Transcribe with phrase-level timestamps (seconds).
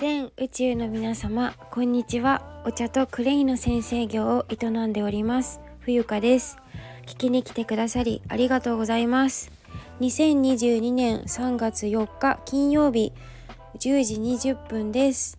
[0.00, 2.62] 全宇宙の皆様こんにちは。
[2.64, 5.60] お茶とクレイの先生業を営んでおります。
[5.80, 6.56] 冬香です。
[7.04, 9.52] 聞きに来てくださりありがとうございます。
[10.00, 13.12] 2022年3月4日金曜日
[13.78, 15.38] 10時20分です。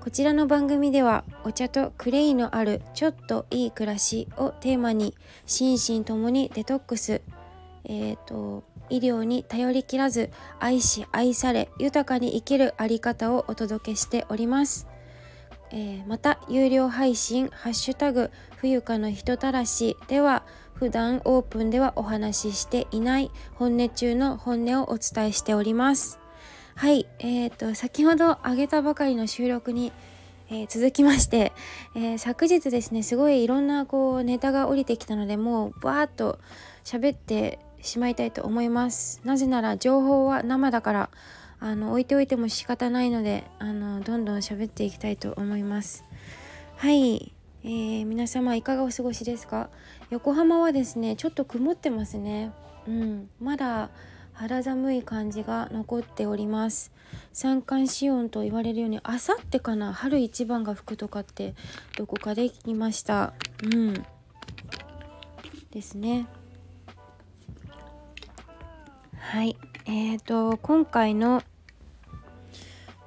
[0.00, 5.14] こちらの番組ではお茶とクレイのあるちょっといい暮らしをテーマに
[5.46, 7.22] 心身ともにデトックス。
[7.84, 14.86] えーと、医療に頼りきらず愛し愛され豊かに生きるあり方をお届けしております、
[15.70, 26.18] えー、また有料配信「ハッシュタグ冬香の人たらし」では普段オープンではお話ししていない本音中の本音をお伝えしております。
[26.74, 29.92] はいえーと、先ほど上げたばかりの収録に
[30.52, 31.52] えー、続きまして、
[31.94, 36.38] えー、昨日ですねすごいいろんなこうネタが降りてきたのでもうバーッと
[36.84, 39.20] 喋ってしまいたいと思います。
[39.24, 41.10] なぜなら情報は生だから
[41.60, 46.04] あの置いておいても仕方ないのであのどんどん喋っていきたいと思います。
[46.76, 49.68] はい、えー、皆様いかがお過ごしですか？
[50.10, 52.52] 横浜はですねちょっと曇ってますね。
[52.88, 53.28] うん。
[53.40, 53.90] まだ
[54.32, 56.90] 肌寒い感じが残っております。
[57.32, 61.54] 三寒四温と言われるようにあさってかな春一番が吹くとかって
[61.96, 63.34] どこかで聞きました。
[63.62, 63.94] うん。
[65.70, 66.26] ですね。
[69.30, 69.56] はい。
[69.86, 71.42] えーと今回の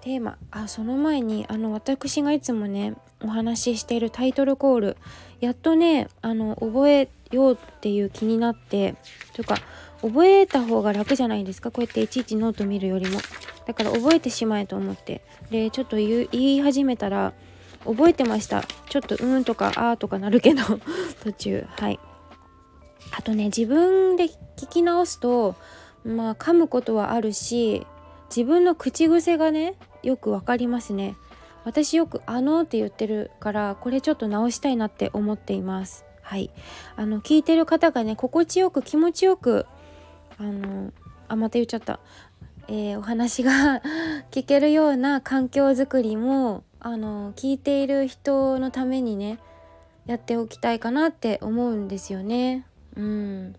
[0.01, 4.97] テーマあその前にあの私がいつもねお話ししているタイトルコール
[5.39, 8.95] やっとねあの覚えようっていう気になって
[9.33, 9.55] というか
[10.01, 11.71] 覚えた方が楽じゃないですか？
[11.71, 13.19] こうやっていちいちノート見るよりも。
[13.65, 15.21] だから覚えてしまえと思って。
[15.51, 17.33] でちょっと言い始めたら
[17.85, 18.63] 覚えてました。
[18.89, 20.61] ちょっと「うん」とか「あ」とかなるけど
[21.23, 21.65] 途中。
[21.77, 21.99] はい。
[23.17, 25.55] あとね自分で聞き直すと
[26.05, 27.85] まあ噛むことはあるし
[28.29, 31.15] 自分の口癖がねよくわかりますね。
[31.63, 36.05] 私よく「あの」って言ってるからこれちょっと直したいなって思っています。
[36.21, 36.51] はい。
[36.95, 39.65] あの聞いてる方がね心地よく気持ちよく
[40.37, 40.91] あの
[41.27, 41.99] あまた言っちゃった、
[42.67, 43.81] えー、お話が
[44.31, 49.39] 聞けるような環境づくりもあの聞いている人のためにね
[50.05, 52.67] やっておきたいかなって思うんですよね。
[52.95, 53.55] うん。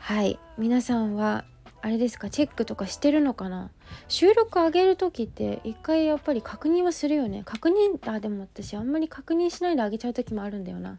[0.00, 0.38] はい。
[0.56, 1.44] 皆さんは
[1.82, 3.70] あれですかチェックとかしてるのかな？
[4.08, 7.42] 収録上げる時って一回やっぱり確認はするよね。
[7.44, 10.98] 確認あでも私あんまり確認しないで上げちゃう時もあるんだよな。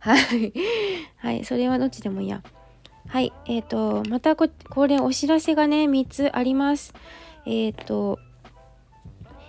[0.00, 0.52] はい。
[1.16, 1.44] はい。
[1.44, 2.42] それはどっちでもいいや。
[3.06, 3.32] はい。
[3.46, 6.92] えーとまたここれお知らせがね3つあります。
[7.46, 8.18] えっ、ー、と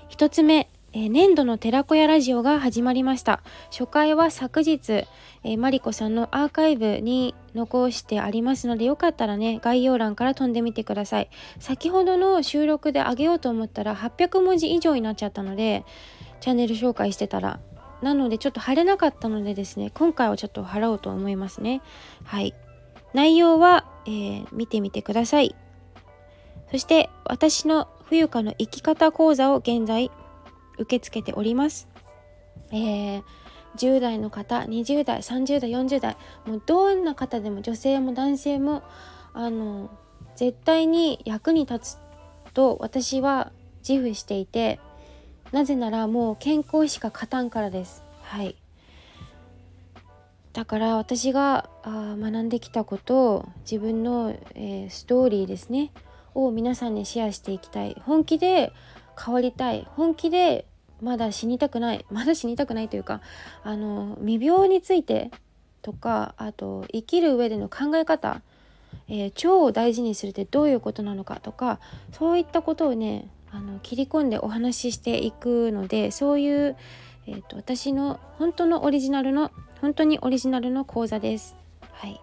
[0.09, 0.69] 1つ目。
[0.95, 3.41] えー、年度の寺子屋ラジオが始まりました。
[3.71, 5.07] 初回は昨日、
[5.43, 11.29] えー、マリコさんのアーカイブに残してありますのでよかったらね概要欄から飛んでみてください。
[11.59, 15.83] 先ほどの収録であげようと思ったら800文字以上になっちゃったので
[16.41, 17.59] チャンネル紹介してたら。
[18.03, 21.81] なのでちょっと貼れなかったのでですね今回はちょっと払おうと思いますね。
[22.23, 22.53] はい。
[23.15, 25.55] 内容は、えー、見てみてください。
[26.69, 30.11] そして私の冬香の生き方講座を現在
[30.78, 31.88] 受け付けております。
[32.72, 33.23] えー、
[33.78, 38.83] 10代の方20代30代40代もうどんな方でも女性も男性も
[39.33, 39.89] あの
[40.35, 41.97] 絶対に役に立つ
[42.53, 43.51] と私は
[43.88, 44.79] 自負していて
[45.51, 48.03] なぜならもう健康しか勝たんからです。
[48.22, 48.56] はい。
[50.53, 55.91] だから私があ学んできたことを自分の、えー、ストーリーですね
[56.35, 57.95] を皆さんにシェアしていきたい。
[58.06, 58.72] 本気で
[59.19, 59.88] 変わりたい。
[59.96, 60.66] 本気で
[61.01, 62.06] まだ死にたくない。
[62.12, 63.22] まだ死にたくないというか
[63.63, 65.31] あの未病について
[65.81, 68.41] とかあと生きる上での考え方、
[69.09, 71.79] えー、腸を大事にするってどういうことなのかとか
[72.12, 76.75] そういったことをねあの切り込んでお話ししていくのでそういう、
[77.28, 81.56] えーと、私の本当のオリジナルの本当にオリジナルの講座です。
[81.91, 82.19] はい。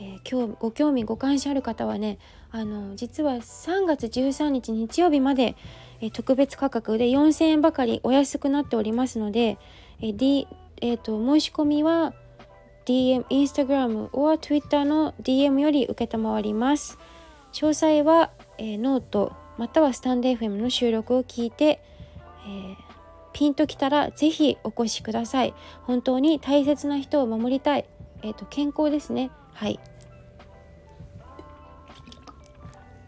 [0.00, 2.18] えー、今日ご興味ご関心ある方はね
[2.50, 5.56] あの実は3月13日日曜日まで
[6.00, 9.58] え特別価格で4000円ばかりお安くなっておりますので、
[10.00, 10.48] え D
[10.80, 12.14] えーと、申し込みは
[12.86, 16.98] DM、Instagram or Twitter の DM より承ります。
[17.52, 21.82] 詳細は、えー、ノートまたはスタンデー FM の収録を聞いて、
[22.46, 22.76] えー、
[23.34, 25.52] ピンときたらぜひお越しください。
[25.82, 27.84] 本当に大切な人を守りたい。
[28.22, 29.30] え、ー、と健康ですね。
[29.60, 29.78] はい。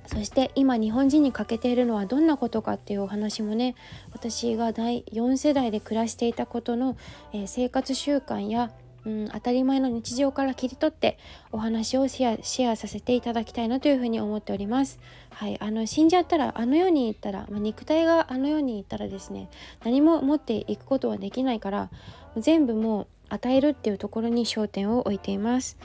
[0.07, 3.75] そして今日本人に欠けているのはどんなことかっていうお話もね
[4.13, 6.99] 私が第4世代で暮らしていたことの、
[7.33, 8.71] えー、生活習慣や、
[9.07, 11.17] うん、当たり前の日常から切り取って
[11.53, 15.01] お話をシェアシェアさせていただきたいなというふうに思っております。
[15.31, 19.49] はい、あの死んじゃったらあの世に行ったら、まあ、肉体があの世に行ったらですね
[19.83, 21.89] 何も持っていくことはできないから
[22.37, 25.79] 全部もう与えるっていうところに焦点を置いています。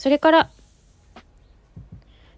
[0.00, 0.50] それから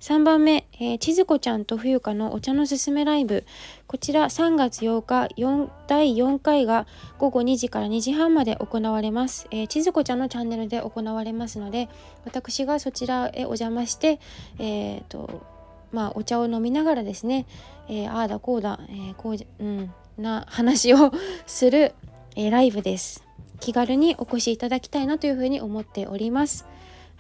[0.00, 3.44] 3番目、えー、千鶴子ちゃんと冬香のお茶のすすめライブ。
[3.87, 6.88] こちら3月8日4第4回が
[7.19, 9.47] 午後2時から2時半まで行われます。
[9.53, 11.88] えー、千鶴子ちゃんのチャンネルで行われますので、
[12.25, 14.19] 私がそちらへお邪魔して、
[14.58, 15.47] えー、と、
[15.93, 17.47] まあ、お茶を飲みながらですね、
[17.88, 21.12] えー、ああだこうだ、えー、こうじ、うん、な話を
[21.47, 21.94] する、
[22.35, 23.23] えー、ライブです。
[23.61, 26.67] 気軽にお越しいただきたいなというふうに思っております。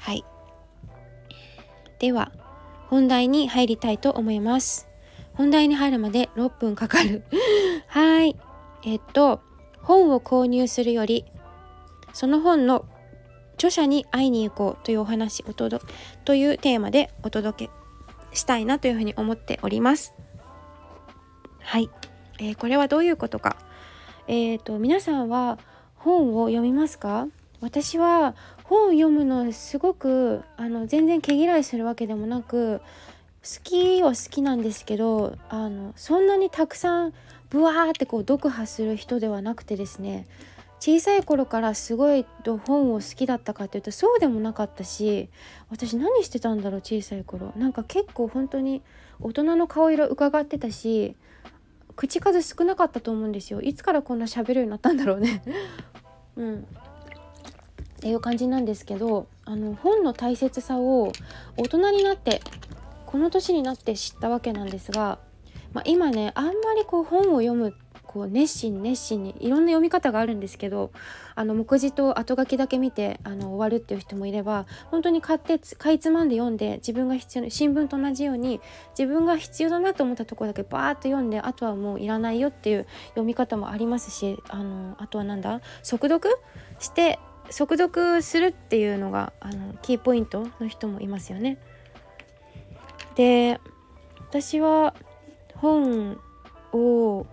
[0.02, 0.24] はい。
[2.00, 2.32] では、
[2.88, 4.88] 本題に入りたいと思います。
[5.34, 7.22] 本題に入るまで6分かかる。
[7.86, 8.36] はい。
[8.84, 9.40] えっと、
[9.80, 11.24] 本を購入するより、
[12.12, 12.84] その本の
[13.54, 15.86] 著者に会いに行こうというお話お届
[16.24, 20.14] というテーマでお届けしたいなというふうに思っております。
[21.60, 21.88] はい。
[22.40, 23.56] えー、これはどういうことか。
[24.26, 25.58] えっ、ー、と、皆さんは
[25.94, 27.28] 本を読みますか？
[27.62, 28.34] 私は
[28.72, 32.80] 本を読むのすごくあの全然毛嫌いするわけでもなく
[33.42, 37.12] 好きは好きなんですけどあのそんなにたくさん
[37.50, 40.26] ブワーってこう読破する人ではなくてですね
[40.80, 42.24] 小さい頃からすごい
[42.66, 45.28] 本を好きだったかっていうとそうでもなかったし
[45.68, 47.52] 私何してたんだろう小さい頃。
[47.56, 48.80] なんか結構本当に
[49.20, 51.14] 大人の顔色伺ってたし
[51.94, 53.60] 口数少なかったと思うんですよ。
[53.60, 55.42] いつからこんな喋るようになったんだろうね。
[56.36, 56.66] うん。
[58.02, 61.12] っていう感じなんですけどあの本の大切さを
[61.56, 62.42] 大人になって
[63.06, 65.20] この年になって知ったわけなんですが、
[65.72, 70.90] まあ、今ねあんまりこう本を読むこう熱心熱心にいろんな読み方があるんですけど
[71.36, 78.60] あの目次と後書きだけ見てあの終わるっていう人もいれば本当に買ってかいつまんで読んで自分が必要新聞と同じように
[78.98, 86.28] 自分が必要だなと思ったとこだけバーッと読んであとはもういらないよっていう読み方もありますしあのあとはなんだ速読
[86.80, 91.58] して速読するっていうのがあのキーポイントの人もいますよね。
[93.14, 93.60] で
[94.28, 94.94] 私は
[95.56, 96.18] 本
[96.72, 97.26] を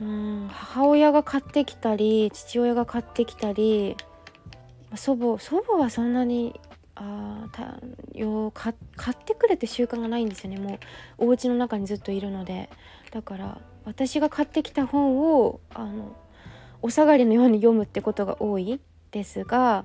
[0.00, 3.96] うん母親が買ってきたり父親が買ってきたり
[4.94, 6.60] 祖母祖母はそんなに
[6.94, 7.78] あた
[8.14, 10.78] よ買ってくれて習慣がないんですよねも
[11.18, 12.68] うお家の中にずっといるので
[13.10, 16.16] だから私が買ってきた本をあの
[16.82, 18.80] お下がりのように読むってことが多い
[19.10, 19.84] ですが、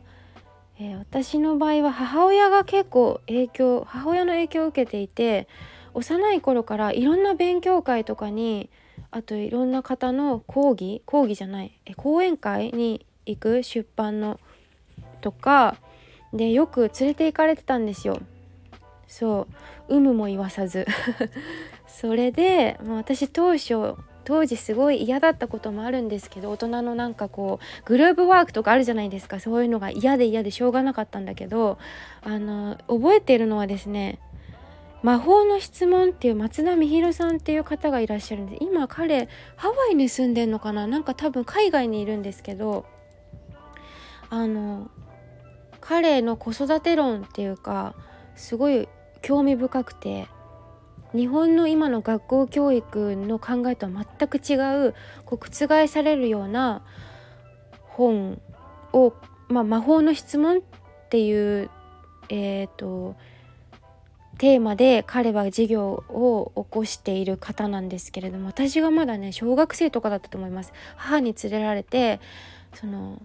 [0.80, 5.48] えー、私の場合は母親が結構影響母親の影響を受けていて
[5.94, 8.70] 幼い頃からいろんな勉強会とかに
[9.12, 14.40] あといろんな方の講義講義じゃないえ講演会に行く出版の
[15.22, 15.78] とか
[16.34, 18.20] でよく連れて行かれてたんですよ。
[19.08, 19.48] そ
[19.90, 20.88] う有無も言わさず
[21.86, 29.40] それで、まあ、私当初当時すごい嫌だったこともあるんですけど大人のなんかこうグループワークとかあるじゃないですか。
[29.40, 31.78] そういうのが嫌で嫌でしょうがなかったんだけど
[32.24, 34.20] あの覚えているのはですね
[35.02, 39.28] 魔法の質問っていう松田美弘さんっていう方がいらっしゃるんで今彼
[39.58, 40.88] ハワイに住んでんのかな？
[40.88, 42.86] なんか多分海外にいるんですけど
[44.30, 44.90] あの
[45.82, 47.96] 彼の子育て論っていうか
[48.36, 48.88] すごい
[49.22, 50.28] 興味深くて
[51.16, 54.56] 日本の今の学校教育の考えとは全く違
[54.88, 56.84] うこう覆されるような
[57.82, 58.42] 本
[58.92, 59.14] を、
[59.48, 60.62] まあ、魔法の質問っ
[61.10, 61.70] ていう、
[62.30, 63.16] えーと、
[64.40, 70.74] テーマで彼は授業を起こしている方なんですけれども私がまだね小学生とかだったと思います。
[70.96, 72.20] 母に連れられて
[72.74, 73.22] その、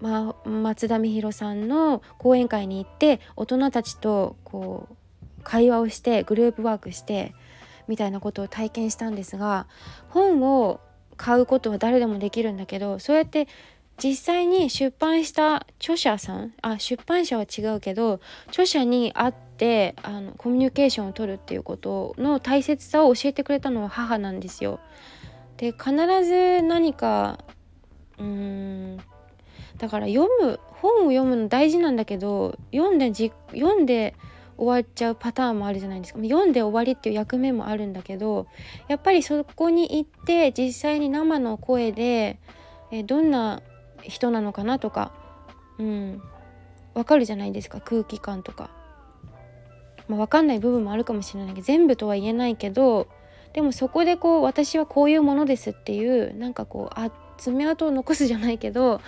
[0.00, 4.96] まあ、松田美弘さんの講演会に行って大人たちとこう
[5.42, 7.34] 会話をしてグループワークして
[7.88, 9.66] みたいなことを体験したんですが
[10.08, 10.80] 本を
[11.16, 13.48] 買うことは誰でもできるんだけどそうやって
[14.02, 24.80] 実際に出版した著者さんあ出版社は違うけど著者に会ってあのコミュニケーションを取るっていうことの大切さを教えてくれたのは母なんですよ。
[25.58, 25.92] で必
[26.24, 27.38] ず何か
[28.18, 28.96] うーん
[29.78, 34.16] だから読む本を読むの大事なんだけど読んでじ読んで
[34.56, 38.46] 終わっちゃうパターンもあるじゃないですか読んで終わりっていう役目もあるんだけど
[38.88, 42.38] やっぱりそこに行って実際に生の声で、
[42.90, 43.62] えどんな
[44.02, 45.12] 人なのかなとか、
[45.78, 46.22] うん、
[46.94, 48.70] 分かるじゃないですか空気感とか。
[50.08, 53.06] まあ、分かんない部分もあるかもしれないけど全部とは言えないけど
[53.52, 59.00] でもそこでこう私はこういうものですっていうなんかこうあ爪痕を残すじゃないけど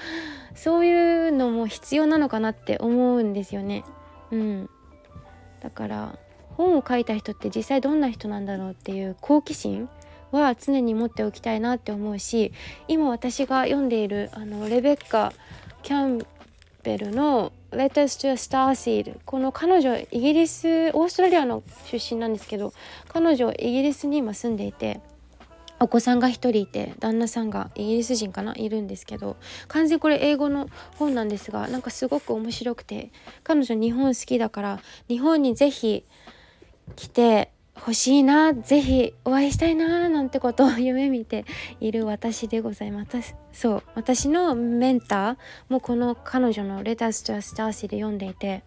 [0.55, 3.85] そういうのも必要なのかなって思うんですよね。
[4.31, 4.71] うん、
[5.65, 6.19] だから
[6.57, 9.89] 本を書いた人って実際どんな人なんだろうっていう好奇心
[10.31, 12.53] は常に持っておきたいなって思うし
[12.87, 15.33] 今私が読んでいるあのレベッカ・
[15.83, 16.27] キャン
[16.83, 22.75] ベルの「Letters to a Starseed」この彼女イギリスオーストラリアの出身なんですけど
[23.09, 25.01] 彼女イギリスに今住んでいて
[25.85, 29.37] お子さんが1人いて旦那さんがイギリス人かないるんですけど
[29.69, 33.13] 完全これ英語の本なんですがなんかすごく面白くて
[33.43, 36.07] 彼女日本好きだから日本に是非
[36.97, 41.45] 来て欲しいな是非お会いしたいななんてことを夢見て
[41.81, 43.35] いる私でございます。
[43.53, 45.37] そう私のメンター
[45.69, 48.63] もこの彼女の「レタス・とスターシー」で読んでいて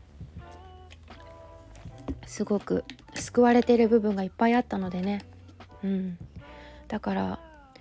[2.27, 5.25] すごく救われている部分がいっぱいあったのでね。
[5.83, 6.17] うん。
[6.87, 7.39] だから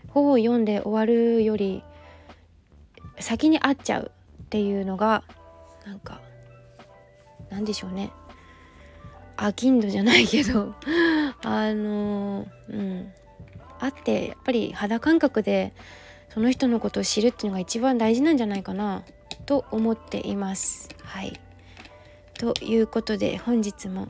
[0.09, 1.83] 本を読んで終わるより
[3.19, 4.11] 先に会っちゃう
[4.45, 5.23] っていうのが
[5.85, 6.21] なんか
[7.51, 8.11] なんでしょうね。
[9.37, 10.75] 飽きんどじゃないけど
[11.45, 13.13] あのうん。
[13.79, 15.75] 会ってやっぱり肌感覚で
[16.31, 19.05] その人のことを知るっていうのが一番大事なんじゃないかな
[19.45, 20.89] と思っています。
[21.03, 21.39] はい。
[22.39, 24.09] ということで本日も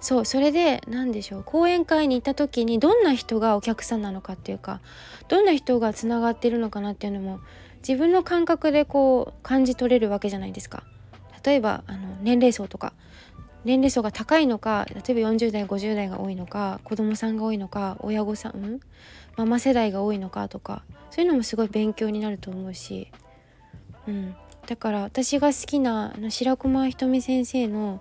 [0.00, 4.80] そうそれで何でしょう講演会に行った時にどんな人がお客さんなのかっていうか
[5.28, 7.40] どんな人がつながってるのかなっていうのも
[7.86, 10.82] 自分の感覚でこう感じ取れるわけじゃないですか。
[11.44, 12.92] 例えばあの年齢層とか
[13.64, 18.80] 年齢層が高いのか例えば40代50代が多いのか子供さんが多いのか親御さん、うん、
[19.36, 23.10] ママ世代が多いのかとかそういうのもすごい勉強になると思うし、
[24.06, 24.34] うん、
[24.66, 28.00] だから私が好きな白駒ひとみ先生の、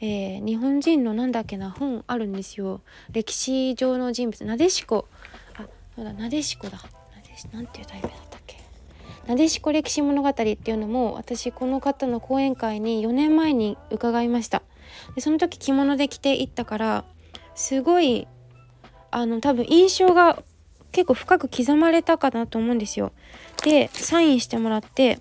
[0.00, 2.80] えー、日本人のなんだっけな本あるんですよ。
[3.12, 4.44] 歴史上の人物。
[4.44, 5.06] なでしこ
[5.56, 6.78] あそうだなでしこだ。
[7.52, 8.58] なんていう題名だったっけ。
[9.26, 14.62] なでしこ歴史物語っていうのも私この方の講演会に4年前に伺いました。
[15.14, 17.04] でその時着物で着ていったから
[17.54, 18.26] すごい
[19.10, 20.42] あの多分印象が
[20.92, 23.12] 結構深く刻まれたかなと思うんですよ。
[23.64, 25.20] でサインしてもらって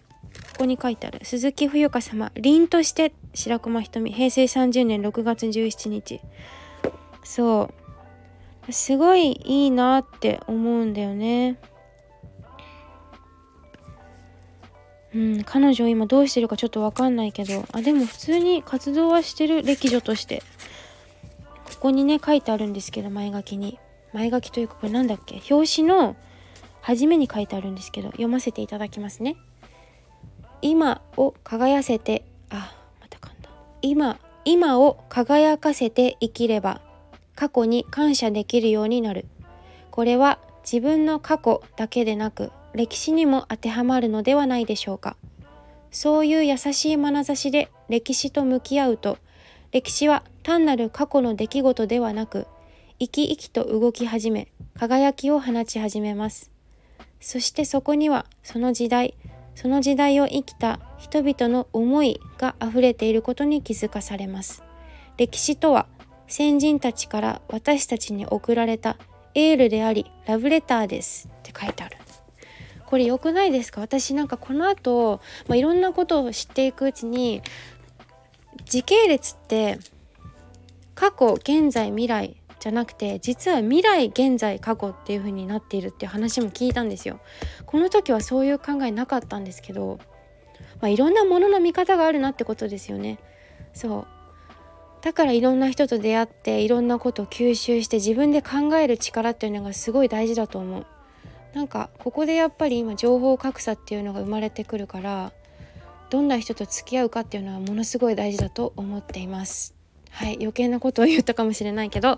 [0.54, 4.12] ここに書いてある「鈴木冬香様凛として白駒瞳。
[4.12, 6.22] 平成30年6月17日」
[7.24, 7.70] そ
[8.68, 8.72] う。
[8.72, 11.58] すごいいいなって思うんだよね。
[15.14, 17.66] うん、彼女今どうしてるかちょっと分かんないけど。
[17.72, 20.42] あでも普通に活動はしてる歴女として。
[21.66, 23.80] ここにね書いてあるんですけど前書きに。
[24.14, 25.42] 前書きというかこれなんだっけ？
[25.52, 26.16] 表紙の
[26.82, 29.36] 初めに書いてあるんですけど読ませていただきますね。
[30.64, 33.50] 今を輝せてあまた噛んだ。
[33.82, 36.80] 今今を輝かせて生きれば
[37.36, 39.26] 過去に感謝できるようになる。
[39.92, 45.18] これは自分の過去だけでなく歴史にも当てはまるのではないでしょうか。
[45.92, 49.18] そういう優しい眼差しで歴史と向き合うと
[49.74, 52.48] 歴史は単なる過去の出来事ではなく
[53.00, 54.48] 生き生きと動き始め
[54.80, 56.52] 輝きを放ち始めます。
[57.20, 59.16] そしてそこにはその時代
[59.56, 64.64] その時代を生きた人々の思いがあふれていることに気づかされます。
[65.18, 65.88] 歴史とは
[66.28, 68.98] 先人たちから私たちに送られた
[69.36, 71.28] エールでありラブレターです。
[71.28, 71.98] って書いてある。
[72.86, 73.82] これ良くないですか？
[73.82, 77.42] 私なんかこの後、まあ、いろんなことを知っていくうちに
[78.66, 79.80] 時系列って
[80.94, 87.20] 過去現在未来じゃなくて実は未来現在過去っていう風になっているっていう話も聞いたんですよ。
[87.66, 90.00] この時はそういう考えなかったんですけど、
[90.80, 93.20] まあ、いろんなものの見方があるなってことですよね。
[93.74, 94.08] そう
[95.02, 100.86] だからいろんな人と出会っていろんなことを吸収して自分で考える力っていうのがすごい大事だと思う。
[101.54, 105.34] なんかここでやっぱり今情報格差っていうのが生まれてくるから
[106.10, 109.83] どんな人と付き合うかっていうのはものすごい大事だと思っています
[110.14, 112.18] はい余計なことを言ったかもしれないけど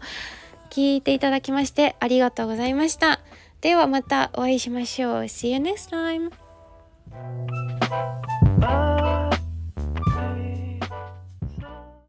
[0.69, 3.21] 聞いていただきましてありがとうございました。
[3.61, 5.23] ではまたお会いしましょう。
[5.23, 6.31] See you next time